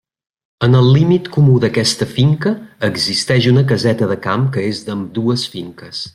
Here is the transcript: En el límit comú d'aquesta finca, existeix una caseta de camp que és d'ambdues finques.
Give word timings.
En 0.67 0.77
el 0.77 0.87
límit 0.95 1.29
comú 1.35 1.57
d'aquesta 1.65 2.07
finca, 2.15 2.55
existeix 2.89 3.49
una 3.53 3.65
caseta 3.73 4.09
de 4.13 4.19
camp 4.27 4.49
que 4.57 4.65
és 4.71 4.85
d'ambdues 4.89 5.47
finques. 5.59 6.03